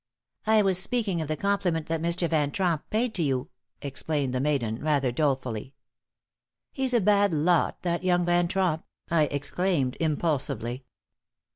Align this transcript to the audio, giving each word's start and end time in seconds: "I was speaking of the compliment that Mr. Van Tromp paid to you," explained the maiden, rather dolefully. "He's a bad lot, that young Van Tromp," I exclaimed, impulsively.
"I 0.47 0.63
was 0.63 0.79
speaking 0.79 1.21
of 1.21 1.27
the 1.27 1.37
compliment 1.37 1.85
that 1.85 2.01
Mr. 2.01 2.27
Van 2.27 2.49
Tromp 2.49 2.81
paid 2.89 3.13
to 3.13 3.21
you," 3.21 3.49
explained 3.83 4.33
the 4.33 4.39
maiden, 4.39 4.81
rather 4.81 5.11
dolefully. 5.11 5.75
"He's 6.71 6.95
a 6.95 6.99
bad 7.01 7.35
lot, 7.35 7.83
that 7.83 8.03
young 8.03 8.25
Van 8.25 8.47
Tromp," 8.47 8.83
I 9.11 9.25
exclaimed, 9.25 9.97
impulsively. 9.99 10.85